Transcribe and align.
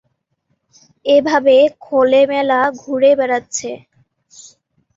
‘এভাবে 1.05 1.55
খোলেমেলা 1.79 2.59
ঘুরে 2.81 3.11
বেড়াচ্ছে। 3.19 3.69